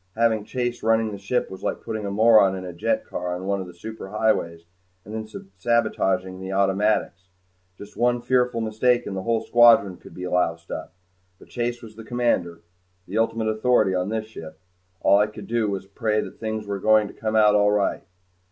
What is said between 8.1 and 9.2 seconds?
fearful mistake and